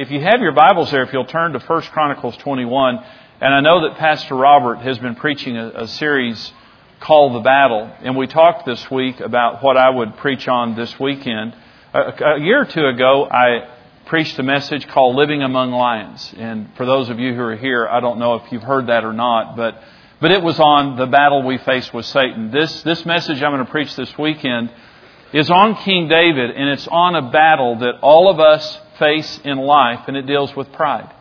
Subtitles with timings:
[0.00, 3.04] If you have your Bibles there, if you'll turn to 1 Chronicles 21,
[3.42, 6.54] and I know that Pastor Robert has been preaching a, a series
[7.00, 10.98] called The Battle, and we talked this week about what I would preach on this
[10.98, 11.54] weekend.
[11.92, 11.98] A,
[12.36, 13.68] a year or two ago, I
[14.06, 16.32] preached a message called Living Among Lions.
[16.38, 19.04] And for those of you who are here, I don't know if you've heard that
[19.04, 19.82] or not, but,
[20.18, 22.50] but it was on the battle we face with Satan.
[22.50, 24.70] This, this message I'm going to preach this weekend
[25.32, 29.58] is on King David, and it's on a battle that all of us face in
[29.58, 31.12] life, and it deals with pride.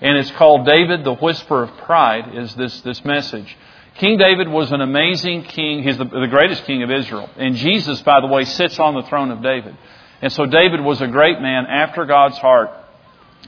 [0.00, 3.56] And it's called David, the Whisper of Pride, is this, this message.
[3.94, 5.82] King David was an amazing king.
[5.82, 7.30] He's the, the greatest king of Israel.
[7.36, 9.76] And Jesus, by the way, sits on the throne of David.
[10.20, 12.70] And so David was a great man after God's heart.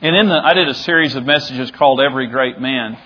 [0.01, 2.97] And in the, I did a series of messages called Every Great Man.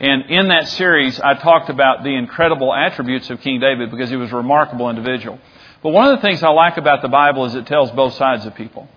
[0.00, 4.16] And in that series, I talked about the incredible attributes of King David because he
[4.16, 5.38] was a remarkable individual.
[5.86, 8.44] But one of the things I like about the Bible is it tells both sides
[8.44, 8.88] of people.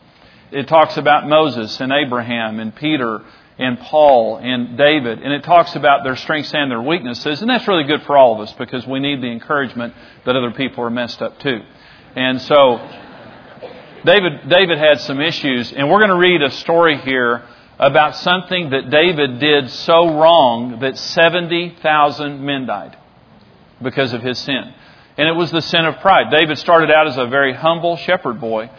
[0.52, 3.22] It talks about Moses and Abraham and Peter
[3.60, 7.68] and Paul and David, and it talks about their strengths and their weaknesses, and that's
[7.68, 9.94] really good for all of us because we need the encouragement
[10.26, 11.62] that other people are messed up too.
[12.16, 12.78] And so,
[14.04, 17.44] David, David had some issues, and we're going to read a story here
[17.78, 22.98] about something that David did so wrong that 70,000 men died
[23.80, 24.74] because of his sin.
[25.20, 26.32] And it was the sin of pride.
[26.32, 28.70] David started out as a very humble shepherd boy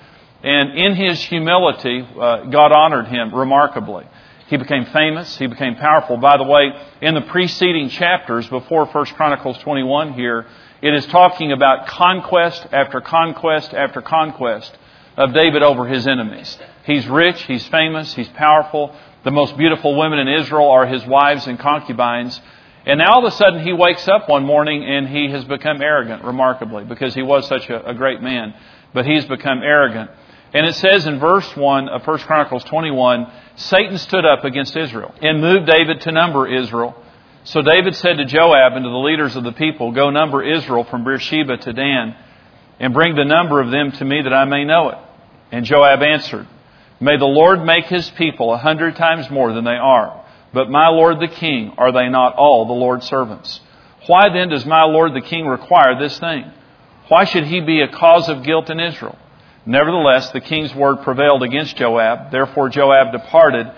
[0.42, 4.06] and in his humility, uh, God honored him remarkably.
[4.48, 5.36] He became famous.
[5.36, 6.16] He became powerful.
[6.16, 10.47] By the way, in the preceding chapters before 1 Chronicles 21 here,
[10.82, 14.77] it is talking about conquest after conquest after conquest
[15.16, 16.58] of David over his enemies.
[16.84, 17.42] He's rich.
[17.42, 18.14] He's famous.
[18.14, 18.97] He's powerful.
[19.25, 22.41] The most beautiful women in Israel are his wives and concubines.
[22.86, 25.82] And now all of a sudden he wakes up one morning and he has become
[25.82, 28.54] arrogant remarkably because he was such a, a great man.
[28.94, 30.10] But he's become arrogant.
[30.52, 35.14] And it says in verse 1 of 1 Chronicles 21, Satan stood up against Israel
[35.22, 36.96] and moved David to number Israel.
[37.44, 40.84] So David said to Joab and to the leaders of the people, Go number Israel
[40.84, 42.16] from Beersheba to Dan,
[42.78, 44.98] and bring the number of them to me that I may know it.
[45.52, 46.46] And Joab answered,
[47.00, 50.19] May the Lord make his people a hundred times more than they are.
[50.53, 53.61] But my lord the king, are they not all the Lord's servants?
[54.06, 56.50] Why then does my lord the king require this thing?
[57.09, 59.19] Why should he be a cause of guilt in Israel?
[59.66, 62.31] Nevertheless, the king's word prevailed against Joab.
[62.31, 63.71] Therefore, Joab departed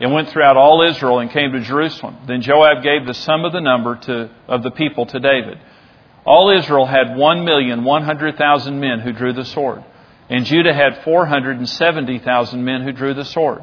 [0.00, 2.16] and went throughout all Israel and came to Jerusalem.
[2.26, 5.58] Then Joab gave the sum of the number to, of the people to David.
[6.24, 9.82] All Israel had one million one hundred thousand men who drew the sword,
[10.28, 13.62] and Judah had four hundred and seventy thousand men who drew the sword.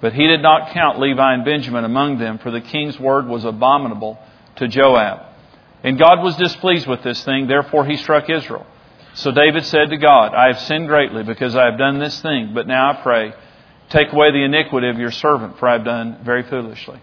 [0.00, 3.44] But he did not count Levi and Benjamin among them, for the king's word was
[3.44, 4.18] abominable
[4.56, 5.20] to Joab.
[5.82, 8.66] And God was displeased with this thing, therefore he struck Israel.
[9.14, 12.52] So David said to God, I have sinned greatly because I have done this thing,
[12.54, 13.32] but now I pray,
[13.88, 17.00] take away the iniquity of your servant, for I have done very foolishly.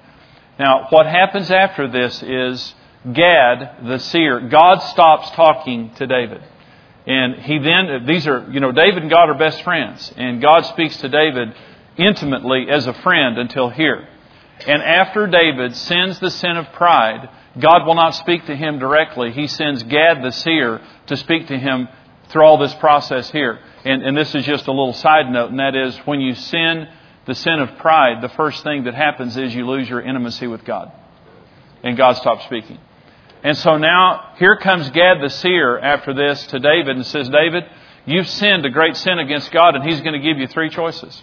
[0.60, 2.76] Now, what happens after this is
[3.12, 6.44] Gad, the seer, God stops talking to David.
[7.06, 10.14] And he then, these are, you know, David and God are best friends.
[10.16, 11.54] And God speaks to David
[11.98, 14.08] intimately as a friend until here.
[14.68, 19.32] And after David sins the sin of pride, God will not speak to him directly.
[19.32, 21.88] He sends Gad the seer to speak to him
[22.30, 23.60] through all this process here.
[23.84, 26.88] And, and this is just a little side note, and that is when you sin
[27.26, 30.66] the sin of pride, the first thing that happens is you lose your intimacy with
[30.66, 30.92] God.
[31.82, 32.80] And God stops speaking.
[33.44, 37.64] And so now, here comes Gad the seer after this to David and says, David,
[38.06, 41.22] you've sinned a great sin against God, and He's going to give you three choices.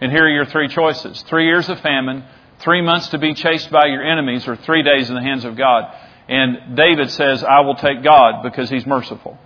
[0.00, 2.24] And here are your three choices three years of famine,
[2.60, 5.56] three months to be chased by your enemies, or three days in the hands of
[5.56, 5.92] God.
[6.28, 9.38] And David says, I will take God because He's merciful.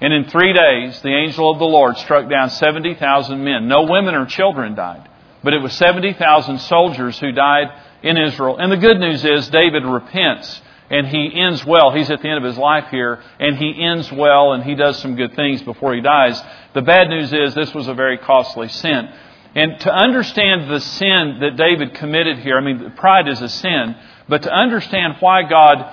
[0.00, 3.66] And in three days, the angel of the Lord struck down 70,000 men.
[3.66, 5.08] No women or children died,
[5.42, 7.66] but it was 70,000 soldiers who died
[8.02, 8.58] in Israel.
[8.58, 11.90] And the good news is David repents and he ends well.
[11.90, 14.98] He's at the end of his life here and he ends well and he does
[15.00, 16.40] some good things before he dies.
[16.74, 19.12] The bad news is this was a very costly sin.
[19.58, 23.96] And to understand the sin that David committed here, I mean, pride is a sin,
[24.28, 25.92] but to understand why God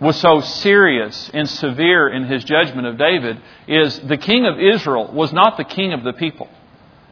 [0.00, 5.10] was so serious and severe in his judgment of David is the king of Israel
[5.14, 6.48] was not the king of the people.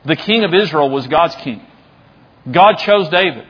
[0.05, 1.63] The king of Israel was God's king.
[2.51, 3.47] God chose David.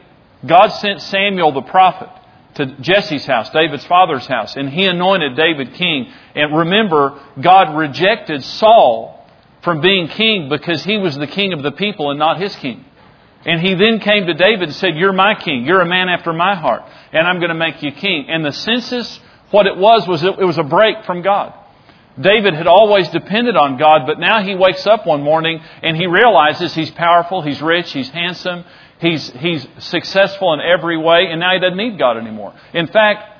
[0.46, 2.10] God sent Samuel the prophet
[2.54, 6.12] to Jesse's house, David's father's house, and he anointed David king.
[6.36, 9.17] And remember, God rejected Saul
[9.68, 12.82] from being king because he was the king of the people and not his king.
[13.44, 15.66] And he then came to David and said, You're my king.
[15.66, 16.84] You're a man after my heart.
[17.12, 18.30] And I'm going to make you king.
[18.30, 19.20] And the census
[19.50, 21.52] what it was was it was a break from God.
[22.18, 26.06] David had always depended on God, but now he wakes up one morning and he
[26.06, 28.64] realizes he's powerful, he's rich, he's handsome,
[29.02, 32.54] he's, he's successful in every way, and now he doesn't need God anymore.
[32.72, 33.38] In fact,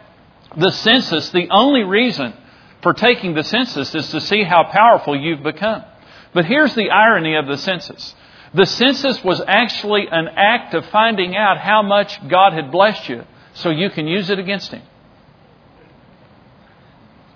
[0.59, 2.35] the census, the only reason
[2.83, 5.85] for taking the census is to see how powerful you've become.
[6.33, 8.15] But here's the irony of the census.
[8.55, 13.25] The census was actually an act of finding out how much God had blessed you
[13.55, 14.83] so you can use it against Him.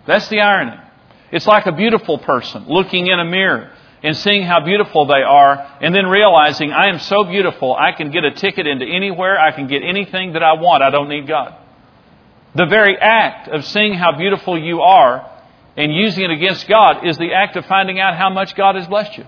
[0.07, 0.79] That's the irony.
[1.31, 3.71] It's like a beautiful person looking in a mirror
[4.03, 8.11] and seeing how beautiful they are and then realizing, I am so beautiful, I can
[8.11, 11.29] get a ticket into anywhere, I can get anything that I want, I don't need
[11.29, 11.55] God.
[12.55, 15.31] The very act of seeing how beautiful you are
[15.77, 18.87] and using it against God is the act of finding out how much God has
[18.87, 19.27] blessed you.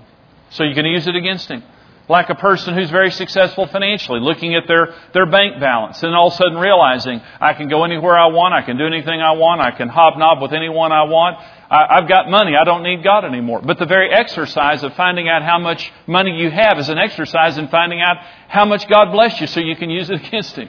[0.51, 1.63] So you can use it against Him.
[2.07, 6.27] Like a person who's very successful financially, looking at their, their bank balance and all
[6.27, 9.33] of a sudden realizing, I can go anywhere I want, I can do anything I
[9.33, 11.39] want, I can hobnob with anyone I want,
[11.71, 13.63] I, I've got money, I don't need God anymore.
[13.63, 17.57] But the very exercise of finding out how much money you have is an exercise
[17.57, 18.19] in finding out
[18.49, 20.69] how much God blessed you so you can use it against Him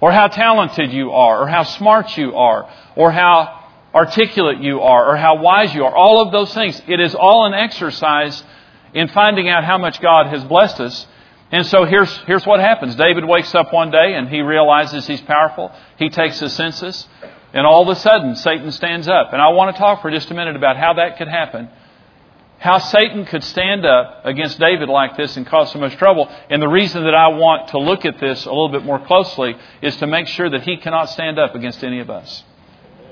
[0.00, 3.57] or how talented you are, or how smart you are, or how
[3.94, 5.94] articulate you are, or how wise you are.
[5.94, 6.80] All of those things.
[6.86, 8.42] It is all an exercise
[8.94, 11.06] in finding out how much God has blessed us.
[11.50, 12.94] And so here's, here's what happens.
[12.94, 15.72] David wakes up one day and he realizes he's powerful.
[15.98, 17.08] He takes the census.
[17.54, 19.32] And all of a sudden, Satan stands up.
[19.32, 21.70] And I want to talk for just a minute about how that could happen.
[22.58, 26.28] How Satan could stand up against David like this and cause so much trouble.
[26.50, 29.56] And the reason that I want to look at this a little bit more closely
[29.80, 32.42] is to make sure that he cannot stand up against any of us.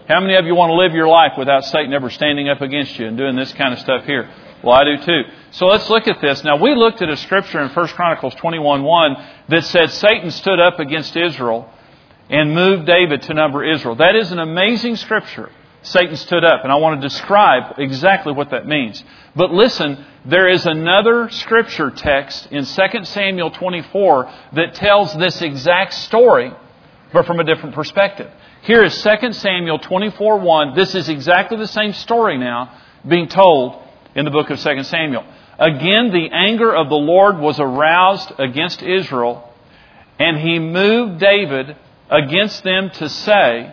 [0.08, 2.96] How many of you want to live your life without Satan ever standing up against
[2.96, 4.30] you and doing this kind of stuff here?
[4.62, 5.22] Well, I do too.
[5.50, 6.44] So let's look at this.
[6.44, 10.78] Now, we looked at a scripture in 1 Chronicles 21.1 that said Satan stood up
[10.78, 11.68] against Israel
[12.30, 13.96] and moved David to number Israel.
[13.96, 15.50] That is an amazing scripture.
[15.82, 19.02] Satan stood up, and I want to describe exactly what that means.
[19.34, 25.94] But listen, there is another scripture text in 2 Samuel 24 that tells this exact
[25.94, 26.52] story,
[27.12, 28.30] but from a different perspective.
[28.66, 30.74] Here is 2 Samuel 24 1.
[30.74, 32.76] This is exactly the same story now
[33.06, 33.80] being told
[34.16, 35.24] in the book of 2 Samuel.
[35.56, 39.48] Again, the anger of the Lord was aroused against Israel,
[40.18, 41.76] and he moved David
[42.10, 43.72] against them to say,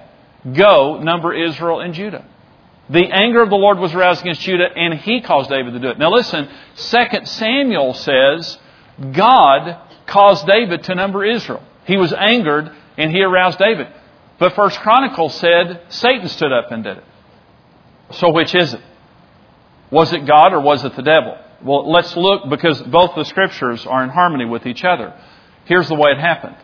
[0.54, 2.24] Go, number Israel and Judah.
[2.88, 5.90] The anger of the Lord was aroused against Judah, and he caused David to do
[5.90, 5.98] it.
[5.98, 8.60] Now listen, 2 Samuel says,
[9.12, 9.76] God
[10.06, 11.64] caused David to number Israel.
[11.86, 13.88] He was angered, and he aroused David.
[14.44, 17.04] But First Chronicles said Satan stood up and did it.
[18.16, 18.82] So which is it?
[19.90, 21.38] Was it God or was it the devil?
[21.62, 25.18] Well, let's look because both the scriptures are in harmony with each other.
[25.64, 26.58] Here's the way it happened.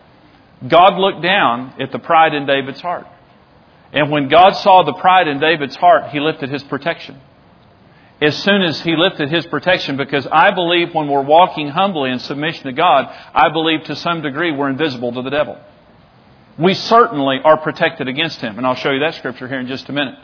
[0.68, 3.08] God looked down at the pride in David's heart.
[3.94, 7.22] And when God saw the pride in David's heart, he lifted his protection.
[8.22, 12.20] As soon as he lifted his protection, because I believe when we're walking humbly in
[12.20, 15.58] submission to God, I believe to some degree we're invisible to the devil.
[16.60, 18.58] We certainly are protected against him.
[18.58, 20.16] And I'll show you that scripture here in just a minute.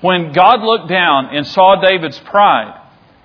[0.00, 2.76] When God looked down and saw David's pride,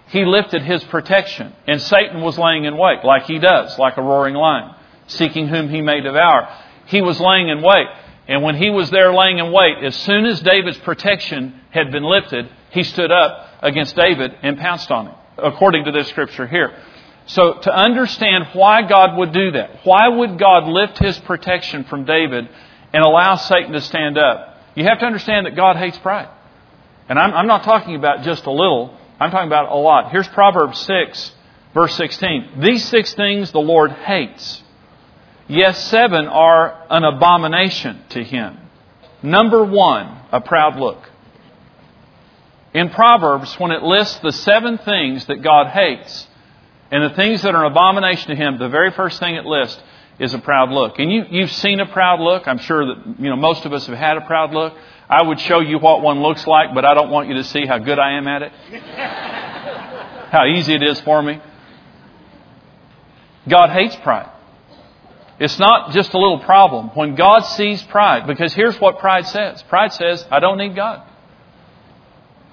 [0.08, 1.54] he lifted his protection.
[1.68, 4.76] And Satan was laying in wait, like he does, like a roaring lion,
[5.08, 6.48] seeking whom he may devour.
[6.86, 7.88] He was laying in wait.
[8.28, 12.04] And when he was there laying in wait, as soon as David's protection had been
[12.04, 16.76] lifted, he stood up against David and pounced on him, according to this scripture here.
[17.28, 22.06] So, to understand why God would do that, why would God lift his protection from
[22.06, 22.48] David
[22.94, 24.60] and allow Satan to stand up?
[24.76, 26.30] You have to understand that God hates pride.
[27.10, 30.12] And I'm, I'm not talking about just a little, I'm talking about a lot.
[30.12, 31.32] Here's Proverbs 6,
[31.74, 32.60] verse 16.
[32.60, 34.62] These six things the Lord hates.
[35.48, 38.58] Yes, seven are an abomination to him.
[39.22, 41.10] Number one, a proud look.
[42.74, 46.28] In Proverbs, when it lists the seven things that God hates
[46.96, 49.82] and the things that are an abomination to him, the very first thing it lists
[50.18, 50.98] is a proud look.
[50.98, 52.48] And you, you've seen a proud look.
[52.48, 54.74] I'm sure that you know most of us have had a proud look.
[55.10, 57.66] I would show you what one looks like, but I don't want you to see
[57.66, 58.52] how good I am at it.
[60.32, 61.42] how easy it is for me.
[63.46, 64.32] God hates pride.
[65.38, 66.92] It's not just a little problem.
[66.94, 71.06] When God sees pride, because here's what pride says pride says, I don't need God.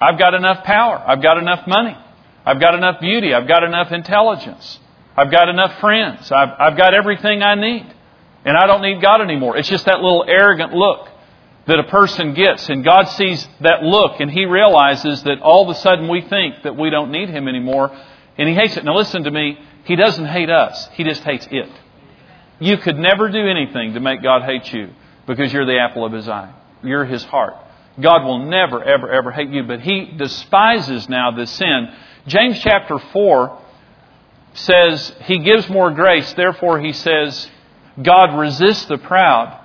[0.01, 1.01] I've got enough power.
[1.07, 1.97] I've got enough money.
[2.45, 3.33] I've got enough beauty.
[3.33, 4.79] I've got enough intelligence.
[5.15, 6.31] I've got enough friends.
[6.31, 7.93] I've, I've got everything I need.
[8.45, 9.57] And I don't need God anymore.
[9.57, 11.09] It's just that little arrogant look
[11.67, 12.67] that a person gets.
[12.67, 16.63] And God sees that look and He realizes that all of a sudden we think
[16.63, 17.97] that we don't need Him anymore.
[18.37, 18.83] And He hates it.
[18.83, 19.57] Now listen to me.
[19.85, 20.89] He doesn't hate us.
[20.93, 21.69] He just hates it.
[22.59, 24.89] You could never do anything to make God hate you
[25.25, 26.53] because you're the apple of his eye.
[26.83, 27.55] You're his heart.
[27.99, 31.93] God will never, ever, ever hate you, but He despises now this sin.
[32.27, 33.59] James chapter 4
[34.53, 37.49] says He gives more grace, therefore He says,
[38.01, 39.59] God resists the proud,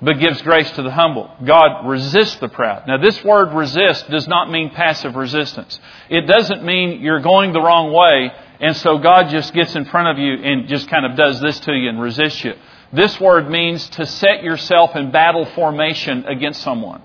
[0.00, 1.30] but gives grace to the humble.
[1.44, 2.86] God resists the proud.
[2.88, 5.78] Now, this word resist does not mean passive resistance.
[6.10, 10.08] It doesn't mean you're going the wrong way, and so God just gets in front
[10.08, 12.54] of you and just kind of does this to you and resists you.
[12.92, 17.00] This word means to set yourself in battle formation against someone.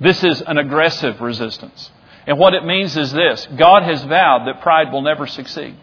[0.00, 1.90] This is an aggressive resistance.
[2.26, 5.76] And what it means is this God has vowed that pride will never succeed.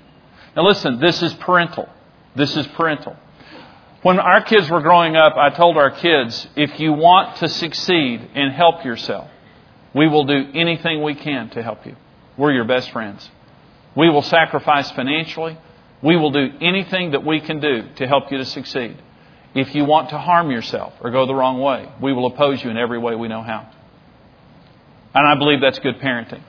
[0.55, 1.87] Now, listen, this is parental.
[2.35, 3.15] This is parental.
[4.01, 8.27] When our kids were growing up, I told our kids if you want to succeed
[8.33, 9.29] and help yourself,
[9.93, 11.95] we will do anything we can to help you.
[12.35, 13.29] We're your best friends.
[13.95, 15.57] We will sacrifice financially.
[16.01, 18.97] We will do anything that we can do to help you to succeed.
[19.53, 22.71] If you want to harm yourself or go the wrong way, we will oppose you
[22.71, 23.69] in every way we know how.
[25.13, 26.41] And I believe that's good parenting.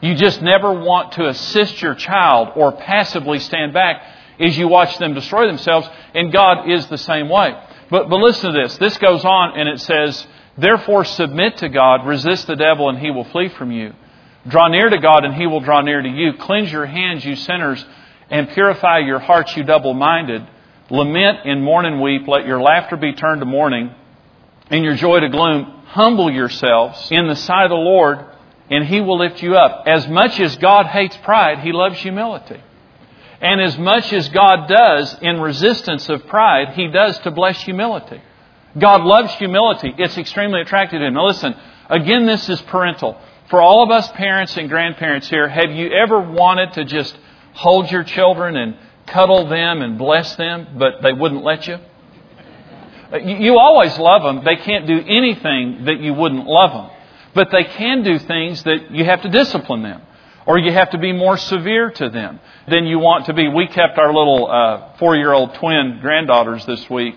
[0.00, 4.02] You just never want to assist your child or passively stand back
[4.38, 7.60] as you watch them destroy themselves, and God is the same way.
[7.90, 8.76] But, but listen to this.
[8.78, 13.10] This goes on and it says, Therefore submit to God, resist the devil, and he
[13.10, 13.94] will flee from you.
[14.46, 16.34] Draw near to God, and he will draw near to you.
[16.34, 17.84] Cleanse your hands, you sinners,
[18.30, 20.46] and purify your hearts, you double minded.
[20.90, 22.26] Lament and mourn and weep.
[22.26, 23.94] Let your laughter be turned to mourning,
[24.70, 25.64] and your joy to gloom.
[25.86, 28.24] Humble yourselves in the sight of the Lord,
[28.70, 29.84] and he will lift you up.
[29.86, 32.60] As much as God hates pride, he loves humility.
[33.40, 38.20] And as much as God does in resistance of pride, He does to bless humility.
[38.76, 39.94] God loves humility.
[39.96, 41.14] It's extremely attractive to Him.
[41.14, 41.54] Now listen,
[41.88, 43.16] again, this is parental.
[43.48, 47.16] For all of us parents and grandparents here, have you ever wanted to just
[47.54, 51.78] hold your children and cuddle them and bless them, but they wouldn't let you?
[53.12, 54.44] You always love them.
[54.44, 56.96] They can't do anything that you wouldn't love them.
[57.34, 60.02] But they can do things that you have to discipline them
[60.48, 63.48] or you have to be more severe to them than you want to be.
[63.48, 67.16] We kept our little uh, four year old twin granddaughters this week,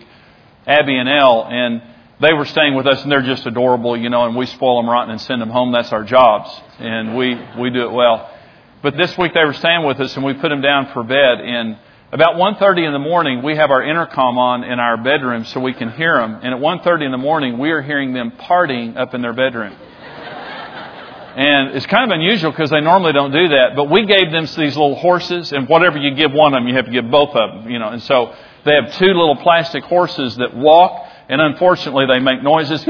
[0.68, 1.82] Abby and Elle, and
[2.20, 4.90] they were staying with us and they're just adorable, you know, and we spoil them
[4.90, 5.72] rotten and send them home.
[5.72, 8.30] That's our jobs, and we, we do it well.
[8.84, 11.40] But this week they were staying with us and we put them down for bed
[11.40, 11.78] and
[12.12, 15.74] about 1.30 in the morning, we have our intercom on in our bedroom so we
[15.74, 16.40] can hear them.
[16.44, 19.74] And at 1.30 in the morning, we are hearing them partying up in their bedroom.
[21.34, 23.78] And it's kind of unusual because they normally don't do that.
[23.78, 26.76] But we gave them these little horses, and whatever you give one of them, you
[26.76, 27.88] have to give both of them, you know.
[27.88, 32.82] And so they have two little plastic horses that walk, and unfortunately they make noises.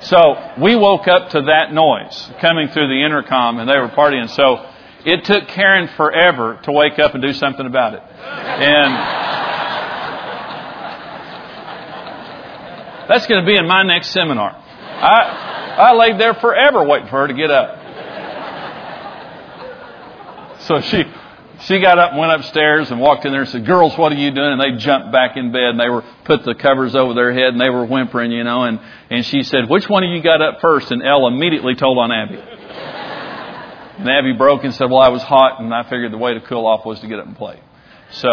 [0.00, 4.28] So we woke up to that noise coming through the intercom, and they were partying.
[4.28, 4.68] So
[5.04, 8.02] it took Karen forever to wake up and do something about it.
[8.02, 8.94] And
[13.08, 14.50] that's going to be in my next seminar.
[14.50, 17.82] I, I laid there forever waiting for her to get up.
[20.60, 21.04] So she,
[21.60, 24.16] she got up and went upstairs and walked in there and said, girls, what are
[24.16, 24.52] you doing?
[24.52, 27.52] And they jumped back in bed and they were, put the covers over their head
[27.52, 30.42] and they were whimpering, you know, and, and she said, which one of you got
[30.42, 30.90] up first?
[30.90, 32.42] And Elle immediately told on Abby.
[33.98, 36.40] And Abby broke and said, well, I was hot and I figured the way to
[36.40, 37.60] cool off was to get up and play.
[38.10, 38.28] So,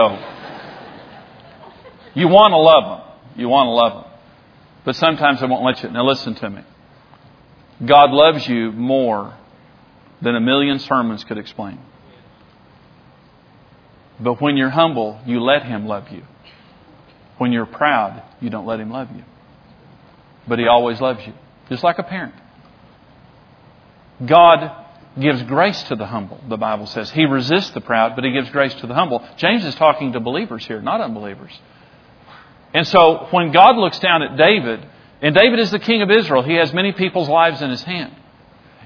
[2.13, 3.39] you want to love them.
[3.39, 4.11] You want to love them.
[4.83, 5.89] But sometimes they won't let you.
[5.89, 6.61] Now listen to me.
[7.85, 9.35] God loves you more
[10.21, 11.79] than a million sermons could explain.
[14.19, 16.23] But when you're humble, you let Him love you.
[17.37, 19.23] When you're proud, you don't let Him love you.
[20.47, 21.33] But He always loves you,
[21.69, 22.35] just like a parent.
[24.23, 24.82] God
[25.19, 27.11] gives grace to the humble, the Bible says.
[27.11, 29.25] He resists the proud, but He gives grace to the humble.
[29.37, 31.51] James is talking to believers here, not unbelievers.
[32.73, 34.87] And so when God looks down at David,
[35.23, 36.43] and David is the king of Israel.
[36.43, 38.13] He has many people's lives in his hand.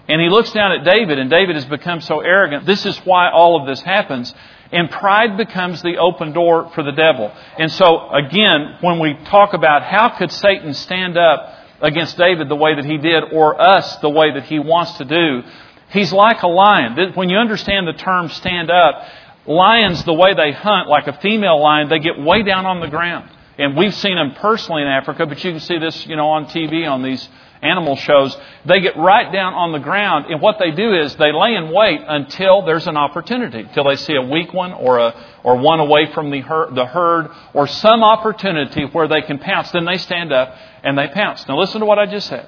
[0.08, 2.66] And he looks down at David, and David has become so arrogant.
[2.66, 4.34] This is why all of this happens.
[4.72, 7.34] And pride becomes the open door for the devil.
[7.58, 12.56] And so, again, when we talk about how could Satan stand up against David the
[12.56, 15.42] way that he did, or us the way that he wants to do,
[15.90, 17.14] he's like a lion.
[17.16, 19.08] When you understand the term stand up,
[19.46, 22.88] lions, the way they hunt, like a female lion, they get way down on the
[22.88, 23.30] ground.
[23.58, 26.46] And we've seen them personally in Africa, but you can see this, you know, on
[26.46, 27.28] TV on these
[27.62, 28.38] animal shows.
[28.66, 31.74] They get right down on the ground, and what they do is they lay in
[31.74, 35.80] wait until there's an opportunity, until they see a weak one or a or one
[35.80, 39.72] away from the herd, the herd or some opportunity where they can pounce.
[39.72, 41.48] Then they stand up and they pounce.
[41.48, 42.48] Now listen to what I just said.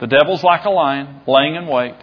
[0.00, 1.94] The devil's like a lion, laying in wait,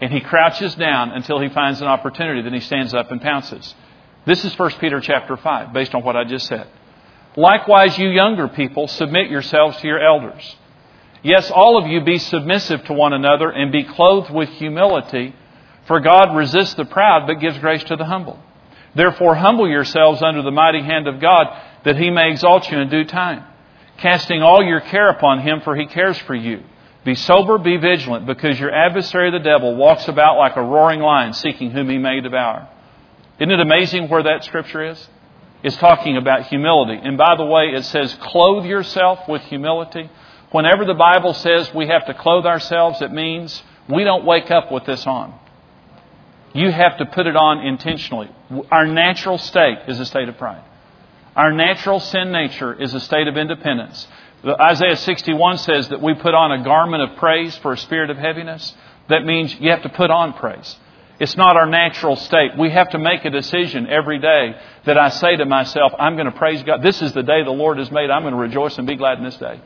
[0.00, 2.42] and he crouches down until he finds an opportunity.
[2.42, 3.74] Then he stands up and pounces.
[4.24, 6.66] This is 1 Peter chapter 5, based on what I just said.
[7.36, 10.56] Likewise, you younger people, submit yourselves to your elders.
[11.22, 15.34] Yes, all of you be submissive to one another and be clothed with humility,
[15.86, 18.38] for God resists the proud but gives grace to the humble.
[18.94, 21.46] Therefore, humble yourselves under the mighty hand of God,
[21.84, 23.44] that he may exalt you in due time,
[23.98, 26.62] casting all your care upon him, for he cares for you.
[27.04, 31.32] Be sober, be vigilant, because your adversary the devil walks about like a roaring lion,
[31.32, 32.68] seeking whom he may devour.
[33.38, 35.08] Isn't it amazing where that scripture is?
[35.62, 37.00] It's talking about humility.
[37.02, 40.10] And by the way, it says, clothe yourself with humility.
[40.52, 44.70] Whenever the Bible says we have to clothe ourselves, it means we don't wake up
[44.70, 45.38] with this on.
[46.52, 48.28] You have to put it on intentionally.
[48.70, 50.64] Our natural state is a state of pride.
[51.36, 54.06] Our natural sin nature is a state of independence.
[54.44, 58.16] Isaiah 61 says that we put on a garment of praise for a spirit of
[58.16, 58.74] heaviness.
[59.08, 60.76] That means you have to put on praise.
[61.18, 62.56] It's not our natural state.
[62.58, 64.56] We have to make a decision every day
[64.86, 66.82] that I say to myself, I'm going to praise God.
[66.82, 68.08] This is the day the Lord has made.
[68.08, 69.60] I'm going to rejoice and be glad in this day.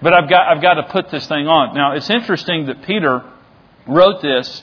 [0.00, 1.74] But I've got, I've got to put this thing on.
[1.74, 3.24] Now, it's interesting that Peter
[3.88, 4.62] wrote this,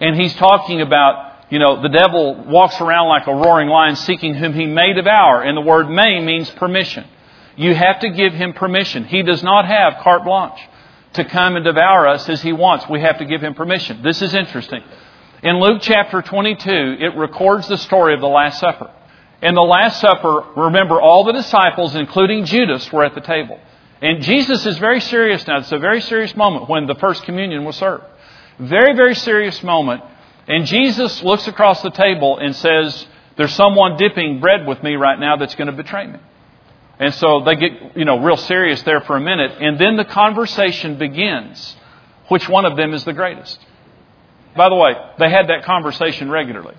[0.00, 4.34] and he's talking about, you know, the devil walks around like a roaring lion seeking
[4.34, 5.42] whom he may devour.
[5.42, 7.04] And the word may means permission.
[7.56, 9.04] You have to give him permission.
[9.04, 10.60] He does not have carte blanche
[11.14, 12.88] to come and devour us as he wants.
[12.88, 14.02] We have to give him permission.
[14.02, 14.82] This is interesting.
[15.42, 18.90] In Luke chapter 22, it records the story of the Last Supper.
[19.42, 23.60] In the Last Supper, remember, all the disciples, including Judas, were at the table.
[24.00, 25.58] And Jesus is very serious now.
[25.58, 28.04] It's a very serious moment when the first communion was served.
[28.58, 30.02] Very, very serious moment.
[30.48, 33.06] And Jesus looks across the table and says,
[33.36, 36.18] There's someone dipping bread with me right now that's going to betray me.
[36.98, 39.60] And so they get, you know, real serious there for a minute.
[39.60, 41.76] And then the conversation begins.
[42.28, 43.58] Which one of them is the greatest?
[44.56, 46.76] By the way, they had that conversation regularly.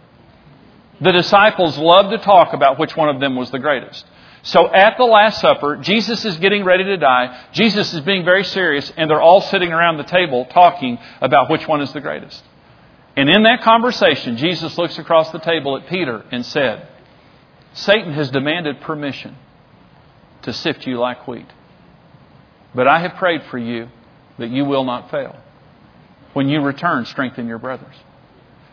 [1.02, 4.06] The disciples loved to talk about which one of them was the greatest.
[4.44, 7.48] So at the Last Supper, Jesus is getting ready to die.
[7.52, 11.68] Jesus is being very serious, and they're all sitting around the table talking about which
[11.68, 12.44] one is the greatest.
[13.18, 16.88] And in that conversation, Jesus looks across the table at Peter and said,
[17.74, 19.36] Satan has demanded permission
[20.46, 21.48] to sift you like wheat.
[22.74, 23.90] But I have prayed for you
[24.38, 25.36] that you will not fail.
[26.34, 27.96] When you return, strengthen your brothers.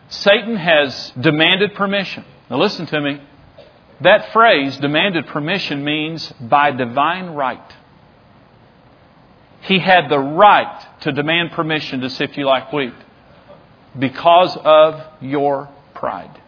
[0.09, 2.25] Satan has demanded permission.
[2.49, 3.21] Now listen to me.
[4.01, 7.73] That phrase, demanded permission, means by divine right.
[9.61, 12.93] He had the right to demand permission to sift you like wheat
[13.97, 16.41] because of your pride.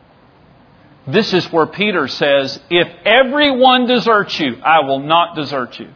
[1.07, 5.89] This is where Peter says, If everyone deserts you, I will not desert you.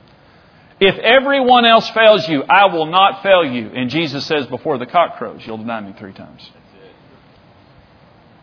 [0.80, 3.70] If everyone else fails you, I will not fail you.
[3.70, 6.50] And Jesus says, Before the cock crows, you'll deny me three times.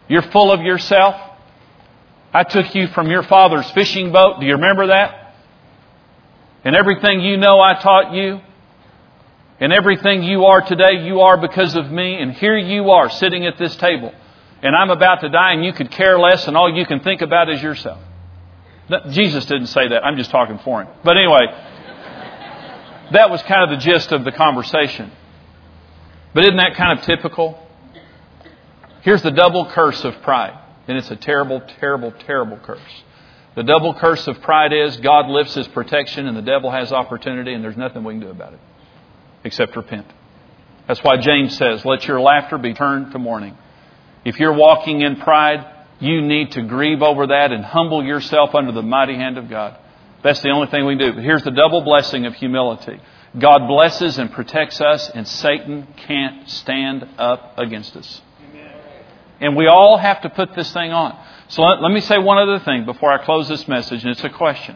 [0.09, 1.14] You're full of yourself.
[2.33, 4.40] I took you from your father's fishing boat.
[4.40, 5.35] Do you remember that?
[6.64, 8.40] And everything you know, I taught you.
[9.59, 12.20] And everything you are today, you are because of me.
[12.20, 14.12] And here you are sitting at this table.
[14.62, 17.20] And I'm about to die, and you could care less, and all you can think
[17.20, 18.00] about is yourself.
[19.10, 20.04] Jesus didn't say that.
[20.04, 20.88] I'm just talking for him.
[21.04, 21.46] But anyway,
[23.12, 25.10] that was kind of the gist of the conversation.
[26.32, 27.58] But isn't that kind of typical?
[29.02, 30.58] Here's the double curse of pride.
[30.88, 32.80] And it's a terrible, terrible, terrible curse.
[33.56, 37.54] The double curse of pride is God lifts his protection and the devil has opportunity
[37.54, 38.60] and there's nothing we can do about it
[39.44, 40.06] except repent.
[40.86, 43.56] That's why James says, let your laughter be turned to mourning.
[44.26, 45.64] If you're walking in pride,
[46.00, 49.78] you need to grieve over that and humble yourself under the mighty hand of God.
[50.24, 51.12] That's the only thing we do.
[51.12, 53.00] But here's the double blessing of humility.
[53.38, 58.20] God blesses and protects us, and Satan can't stand up against us.
[59.38, 61.16] And we all have to put this thing on.
[61.46, 64.24] So let, let, me say one other thing before I close this message, and it's
[64.24, 64.74] a question.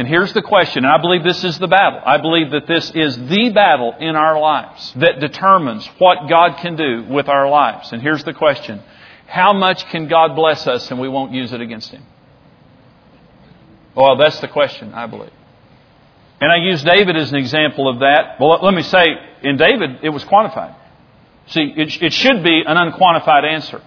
[0.00, 2.00] And here's the question, and I believe this is the battle.
[2.02, 6.74] I believe that this is the battle in our lives that determines what God can
[6.74, 7.92] do with our lives.
[7.92, 8.82] And here's the question
[9.26, 12.02] How much can God bless us and we won't use it against Him?
[13.94, 15.34] Well, that's the question, I believe.
[16.40, 18.40] And I use David as an example of that.
[18.40, 19.04] Well, let me say,
[19.42, 20.76] in David, it was quantified.
[21.48, 23.82] See, it, it should be an unquantified answer.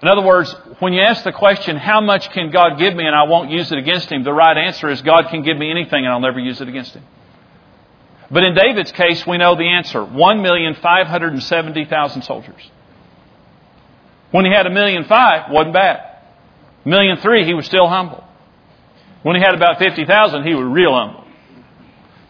[0.00, 3.16] In other words, when you ask the question, how much can God give me and
[3.16, 6.04] I won't use it against him, the right answer is God can give me anything
[6.04, 7.02] and I'll never use it against him.
[8.30, 12.70] But in David's case, we know the answer 1,570,000 soldiers.
[14.30, 16.02] When he had a million five, wasn't bad.
[16.84, 18.22] Million three, he was still humble.
[19.22, 21.24] When he had about 50,000, he was real humble.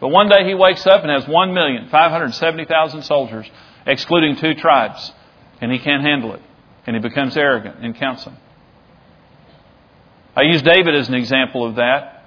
[0.01, 3.51] But one day he wakes up and has 1,570,000 soldiers
[3.85, 5.13] excluding two tribes,
[5.61, 6.43] and he can't handle it,
[6.89, 8.27] and he becomes arrogant and counts.
[10.35, 12.25] I use David as an example of that,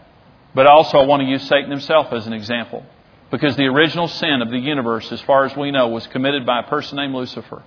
[0.54, 2.86] but also I want to use Satan himself as an example.
[3.32, 6.60] Because the original sin of the universe, as far as we know, was committed by
[6.60, 7.64] a person named Lucifer,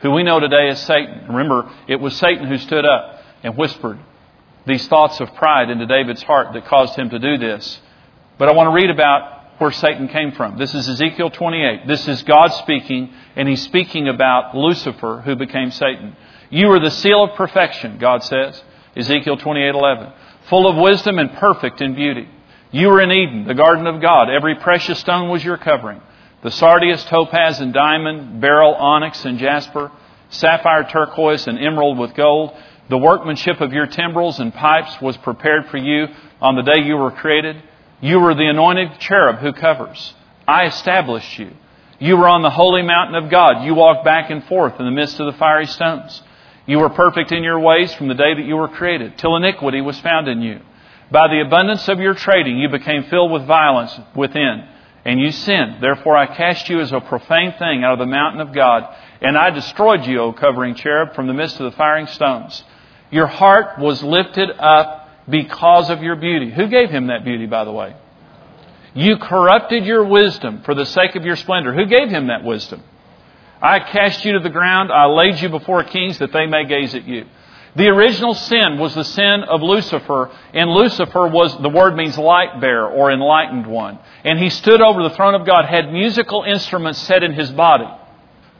[0.00, 1.26] who we know today as Satan.
[1.28, 3.98] Remember, it was Satan who stood up and whispered
[4.64, 7.80] these thoughts of pride into David's heart that caused him to do this.
[8.38, 10.56] But I want to read about where Satan came from.
[10.56, 11.86] This is Ezekiel 28.
[11.86, 16.16] This is God speaking, and he's speaking about Lucifer who became Satan.
[16.50, 18.62] You are the seal of perfection, God says.
[18.96, 20.12] Ezekiel 28:11.
[20.48, 22.28] Full of wisdom and perfect in beauty.
[22.72, 24.28] You were in Eden, the garden of God.
[24.30, 26.00] Every precious stone was your covering.
[26.42, 29.90] The sardius, topaz, and diamond, beryl, onyx, and jasper,
[30.30, 32.52] sapphire, turquoise, and emerald with gold.
[32.88, 36.08] The workmanship of your timbrels and pipes was prepared for you
[36.40, 37.62] on the day you were created.
[38.00, 40.14] You were the anointed cherub who covers.
[40.48, 41.50] I established you.
[42.00, 43.64] You were on the holy mountain of God.
[43.64, 46.22] You walked back and forth in the midst of the fiery stones.
[46.70, 49.80] You were perfect in your ways from the day that you were created, till iniquity
[49.80, 50.60] was found in you.
[51.10, 54.68] By the abundance of your trading, you became filled with violence within,
[55.04, 55.82] and you sinned.
[55.82, 58.86] Therefore, I cast you as a profane thing out of the mountain of God,
[59.20, 62.62] and I destroyed you, O covering cherub, from the midst of the firing stones.
[63.10, 66.52] Your heart was lifted up because of your beauty.
[66.52, 67.96] Who gave him that beauty, by the way?
[68.94, 71.74] You corrupted your wisdom for the sake of your splendor.
[71.74, 72.84] Who gave him that wisdom?
[73.62, 74.90] I cast you to the ground.
[74.90, 77.26] I laid you before kings that they may gaze at you.
[77.76, 82.60] The original sin was the sin of Lucifer, and Lucifer was, the word means light
[82.60, 83.98] bearer or enlightened one.
[84.24, 87.88] And he stood over the throne of God, had musical instruments set in his body.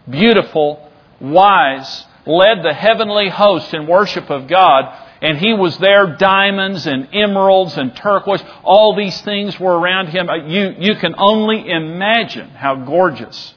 [0.08, 0.88] Beautiful,
[1.20, 7.08] wise, led the heavenly host in worship of God, and he was there, diamonds and
[7.12, 8.42] emeralds and turquoise.
[8.62, 10.28] All these things were around him.
[10.28, 13.54] Uh, you, you can only imagine how gorgeous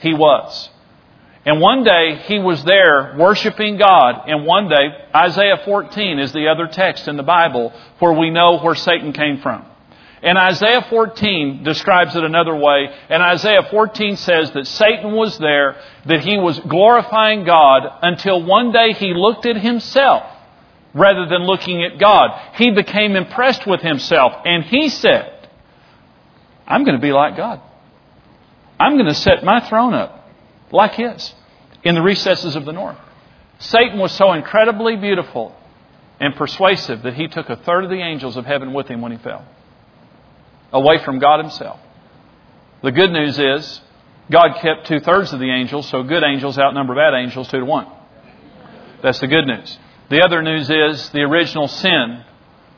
[0.00, 0.68] he was.
[1.46, 6.48] And one day he was there worshiping God, and one day, Isaiah 14 is the
[6.48, 9.64] other text in the Bible where we know where Satan came from.
[10.24, 12.88] And Isaiah 14 describes it another way.
[13.08, 18.72] And Isaiah 14 says that Satan was there, that he was glorifying God until one
[18.72, 20.24] day he looked at himself
[20.94, 22.30] rather than looking at God.
[22.56, 25.48] He became impressed with himself and he said,
[26.66, 27.60] I'm going to be like God.
[28.80, 30.28] I'm going to set my throne up
[30.72, 31.34] like his
[31.86, 32.98] in the recesses of the north.
[33.58, 35.54] Satan was so incredibly beautiful
[36.20, 39.12] and persuasive that he took a third of the angels of heaven with him when
[39.12, 39.46] he fell,
[40.72, 41.78] away from God himself.
[42.82, 43.80] The good news is
[44.30, 47.64] God kept two thirds of the angels, so good angels outnumber bad angels two to
[47.64, 47.86] one.
[49.02, 49.78] That's the good news.
[50.08, 52.24] The other news is the original sin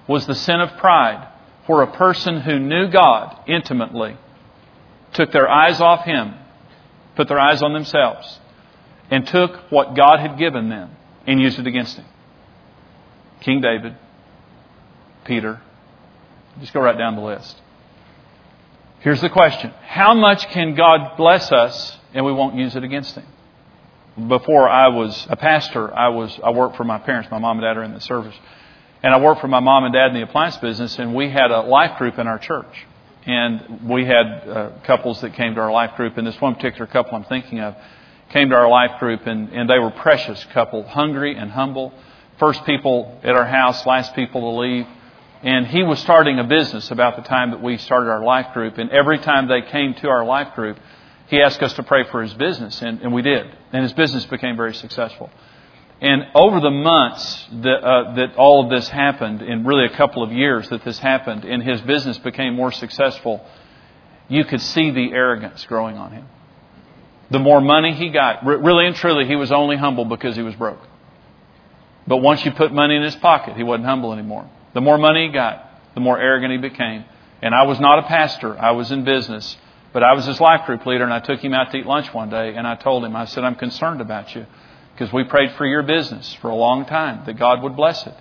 [0.07, 1.29] was the sin of pride,
[1.67, 4.17] where a person who knew God intimately
[5.13, 6.35] took their eyes off Him,
[7.17, 8.41] put their eyes on themselves,
[9.11, 10.91] and took what God had given them
[11.27, 12.07] and used it against Him.
[13.41, 13.97] King David,
[15.25, 15.61] Peter,
[16.61, 17.61] just go right down the list.
[19.01, 23.15] Here's the question How much can God bless us and we won't use it against
[23.15, 23.27] Him?
[24.27, 27.31] before I was a pastor, I was I worked for my parents.
[27.31, 28.35] My mom and dad are in the service,
[29.03, 30.99] and I worked for my mom and dad in the appliance business.
[30.99, 32.87] And we had a life group in our church,
[33.27, 36.19] and we had uh, couples that came to our life group.
[36.19, 37.77] And this one particular couple I'm thinking of
[38.31, 41.93] came to our life group, and, and they were precious couple, hungry and humble.
[42.39, 44.87] First people at our house, last people to leave.
[45.43, 48.79] And he was starting a business about the time that we started our life group.
[48.79, 50.79] And every time they came to our life group,
[51.29, 53.47] he asked us to pray for his business, and, and we did.
[53.73, 55.31] And his business became very successful.
[56.01, 60.23] And over the months that, uh, that all of this happened, in really a couple
[60.23, 63.45] of years that this happened, and his business became more successful,
[64.29, 66.27] you could see the arrogance growing on him.
[67.31, 70.55] The more money he got, really and truly, he was only humble because he was
[70.55, 70.81] broke.
[72.07, 74.49] But once you put money in his pocket, he wasn't humble anymore.
[74.73, 77.05] The more money he got, the more arrogant he became.
[77.43, 79.57] And I was not a pastor, I was in business.
[79.93, 82.13] But I was his life group leader, and I took him out to eat lunch
[82.13, 84.47] one day, and I told him, I said, I'm concerned about you
[84.95, 88.15] because we prayed for your business for a long time that God would bless it.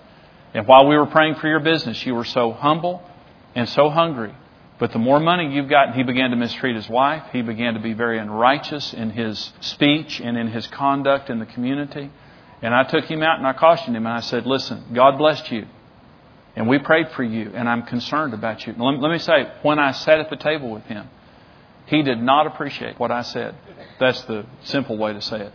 [0.53, 3.03] And while we were praying for your business, you were so humble
[3.55, 4.33] and so hungry.
[4.79, 7.23] But the more money you've gotten, he began to mistreat his wife.
[7.31, 11.47] He began to be very unrighteous in his speech and in his conduct in the
[11.47, 12.11] community.
[12.61, 15.51] And I took him out and I cautioned him and I said, Listen, God blessed
[15.51, 15.67] you.
[16.55, 18.73] And we prayed for you, and I'm concerned about you.
[18.73, 21.07] Let me say, when I sat at the table with him,
[21.85, 23.53] he did not appreciate what I said.
[23.99, 25.53] That's the simple way to say it.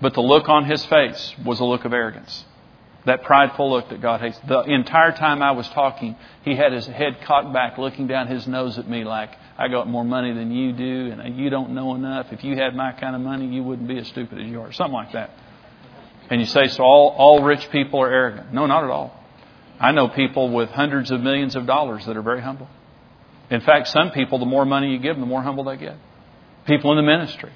[0.00, 2.44] But the look on his face was a look of arrogance.
[3.08, 4.38] That prideful look that God hates.
[4.46, 8.46] The entire time I was talking, he had his head cocked back, looking down his
[8.46, 11.94] nose at me like, I got more money than you do, and you don't know
[11.94, 12.26] enough.
[12.32, 14.72] If you had my kind of money, you wouldn't be as stupid as you are.
[14.72, 15.30] Something like that.
[16.28, 18.52] And you say, so all, all rich people are arrogant.
[18.52, 19.18] No, not at all.
[19.80, 22.68] I know people with hundreds of millions of dollars that are very humble.
[23.50, 25.96] In fact, some people, the more money you give them, the more humble they get.
[26.66, 27.52] People in the ministry.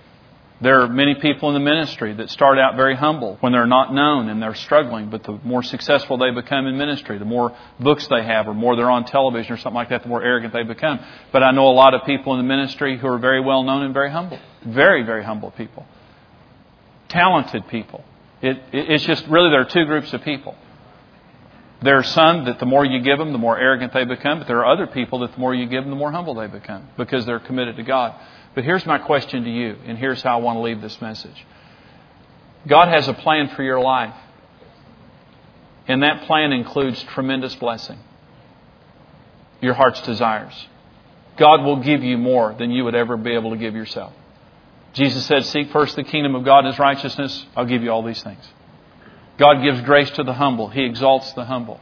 [0.62, 3.92] There are many people in the ministry that start out very humble when they're not
[3.92, 8.06] known and they're struggling, but the more successful they become in ministry, the more books
[8.06, 10.62] they have or more they're on television or something like that, the more arrogant they
[10.62, 11.00] become.
[11.32, 13.82] But I know a lot of people in the ministry who are very well known
[13.82, 14.38] and very humble.
[14.64, 15.84] Very, very humble people.
[17.08, 18.04] Talented people.
[18.40, 20.54] It, it, it's just really there are two groups of people.
[21.82, 24.46] There are some that the more you give them, the more arrogant they become, but
[24.46, 26.88] there are other people that the more you give them, the more humble they become
[26.96, 28.14] because they're committed to God.
[28.54, 31.44] But here's my question to you, and here's how I want to leave this message
[32.66, 34.14] God has a plan for your life,
[35.88, 37.98] and that plan includes tremendous blessing,
[39.60, 40.66] your heart's desires.
[41.36, 44.12] God will give you more than you would ever be able to give yourself.
[44.92, 48.02] Jesus said, Seek first the kingdom of God and his righteousness, I'll give you all
[48.02, 48.44] these things.
[49.38, 51.80] God gives grace to the humble, He exalts the humble.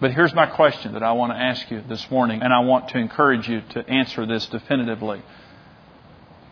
[0.00, 2.88] But here's my question that I want to ask you this morning, and I want
[2.88, 5.22] to encourage you to answer this definitively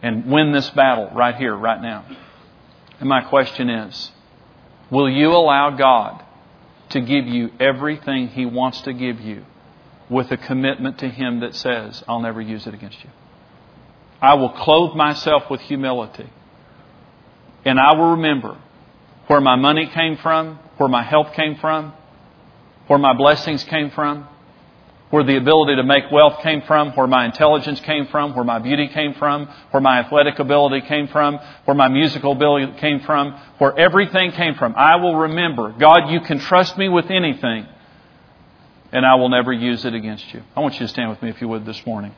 [0.00, 2.04] and win this battle right here, right now.
[3.00, 4.10] And my question is
[4.90, 6.24] Will you allow God
[6.90, 9.44] to give you everything He wants to give you
[10.08, 13.10] with a commitment to Him that says, I'll never use it against you?
[14.20, 16.30] I will clothe myself with humility.
[17.64, 18.56] And I will remember
[19.26, 21.92] where my money came from, where my health came from,
[22.92, 24.28] where my blessings came from,
[25.08, 28.58] where the ability to make wealth came from, where my intelligence came from, where my
[28.58, 33.32] beauty came from, where my athletic ability came from, where my musical ability came from,
[33.56, 34.74] where everything came from.
[34.76, 37.66] I will remember, God, you can trust me with anything,
[38.92, 40.42] and I will never use it against you.
[40.54, 42.14] I want you to stand with me if you would this morning.